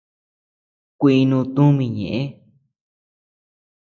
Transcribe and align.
Kuinu 0.99 1.39
tumi 1.55 1.85
ñeʼe. 1.97 2.21